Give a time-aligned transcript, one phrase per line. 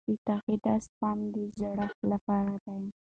[0.09, 2.75] د تقاعد سپما د زړښت لپاره ده.